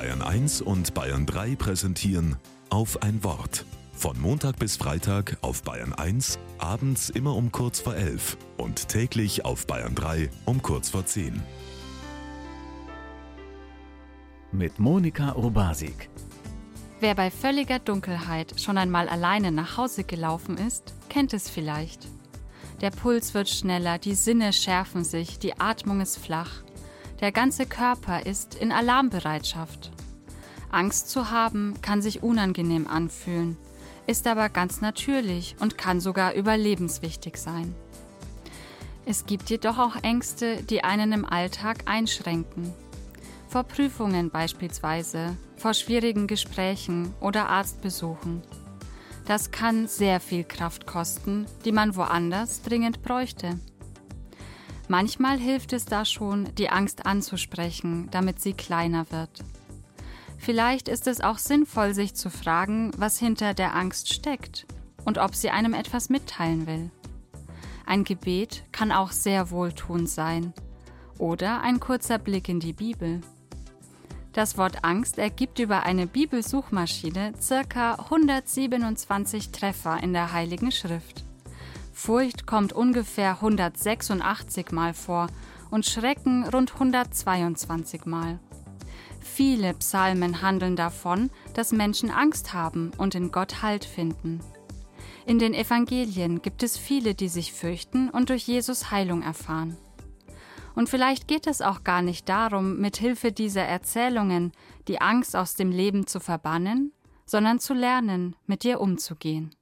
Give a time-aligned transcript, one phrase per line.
[0.00, 2.36] Bayern 1 und Bayern 3 präsentieren
[2.70, 3.66] auf ein Wort.
[3.92, 9.44] Von Montag bis Freitag auf Bayern 1, abends immer um kurz vor 11 und täglich
[9.44, 11.42] auf Bayern 3 um kurz vor 10.
[14.52, 16.08] Mit Monika Urbasik.
[17.00, 22.08] Wer bei völliger Dunkelheit schon einmal alleine nach Hause gelaufen ist, kennt es vielleicht.
[22.80, 26.62] Der Puls wird schneller, die Sinne schärfen sich, die Atmung ist flach.
[27.20, 29.92] Der ganze Körper ist in Alarmbereitschaft.
[30.70, 33.58] Angst zu haben kann sich unangenehm anfühlen,
[34.06, 37.74] ist aber ganz natürlich und kann sogar überlebenswichtig sein.
[39.04, 42.72] Es gibt jedoch auch Ängste, die einen im Alltag einschränken.
[43.48, 48.42] Vor Prüfungen beispielsweise, vor schwierigen Gesprächen oder Arztbesuchen.
[49.26, 53.58] Das kann sehr viel Kraft kosten, die man woanders dringend bräuchte.
[54.90, 59.44] Manchmal hilft es da schon, die Angst anzusprechen, damit sie kleiner wird.
[60.36, 64.66] Vielleicht ist es auch sinnvoll, sich zu fragen, was hinter der Angst steckt
[65.04, 66.90] und ob sie einem etwas mitteilen will.
[67.86, 70.54] Ein Gebet kann auch sehr wohltuend sein
[71.18, 73.20] oder ein kurzer Blick in die Bibel.
[74.32, 81.24] Das Wort Angst ergibt über eine Bibelsuchmaschine circa 127 Treffer in der Heiligen Schrift.
[82.00, 85.26] Furcht kommt ungefähr 186 Mal vor
[85.70, 88.40] und Schrecken rund 122 Mal.
[89.20, 94.40] Viele Psalmen handeln davon, dass Menschen Angst haben und in Gott Halt finden.
[95.26, 99.76] In den Evangelien gibt es viele, die sich fürchten und durch Jesus Heilung erfahren.
[100.74, 104.52] Und vielleicht geht es auch gar nicht darum, mit Hilfe dieser Erzählungen
[104.88, 106.92] die Angst aus dem Leben zu verbannen,
[107.26, 109.54] sondern zu lernen, mit ihr umzugehen.